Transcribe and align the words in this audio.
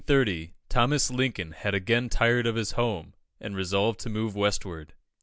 In 0.07 0.15
1830, 0.15 0.55
Thomas 0.67 1.11
Lincoln 1.11 1.51
had 1.51 1.75
again 1.75 2.09
tired 2.09 2.47
of 2.47 2.55
his 2.55 2.71
home, 2.71 3.13
and 3.39 3.55
resolved 3.55 3.99
to 3.99 4.09
move 4.09 4.35
Westward. 4.35 4.93